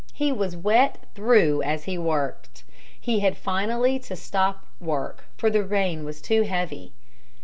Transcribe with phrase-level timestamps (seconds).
[0.15, 2.63] He was wet through as he worked.
[2.99, 6.93] He had finally to stop work, for the rain was too heavy.